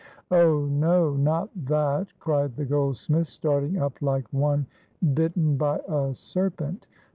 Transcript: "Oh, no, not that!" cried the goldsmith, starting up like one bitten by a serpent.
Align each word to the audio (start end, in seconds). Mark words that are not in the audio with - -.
"Oh, 0.31 0.65
no, 0.65 1.13
not 1.15 1.49
that!" 1.67 2.07
cried 2.19 2.55
the 2.55 2.65
goldsmith, 2.65 3.27
starting 3.27 3.77
up 3.77 4.01
like 4.01 4.25
one 4.33 4.65
bitten 5.13 5.57
by 5.57 5.77
a 5.87 6.15
serpent. 6.15 6.87